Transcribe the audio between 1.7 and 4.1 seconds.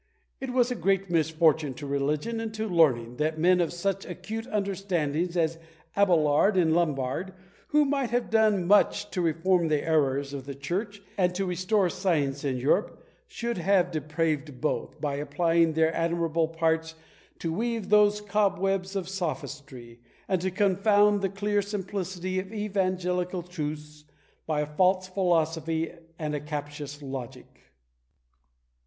to religion and to learning, that men of such